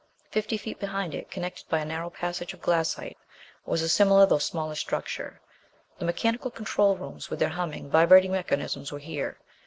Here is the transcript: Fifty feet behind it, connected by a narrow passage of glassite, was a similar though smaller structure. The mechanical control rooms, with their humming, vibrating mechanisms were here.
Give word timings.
Fifty 0.31 0.57
feet 0.57 0.79
behind 0.79 1.13
it, 1.13 1.29
connected 1.29 1.69
by 1.69 1.77
a 1.77 1.85
narrow 1.85 2.09
passage 2.09 2.55
of 2.55 2.61
glassite, 2.63 3.19
was 3.67 3.83
a 3.83 3.87
similar 3.87 4.25
though 4.25 4.39
smaller 4.39 4.73
structure. 4.73 5.41
The 5.99 6.05
mechanical 6.05 6.49
control 6.49 6.97
rooms, 6.97 7.29
with 7.29 7.37
their 7.37 7.49
humming, 7.49 7.87
vibrating 7.87 8.31
mechanisms 8.31 8.91
were 8.91 8.97
here. 8.97 9.37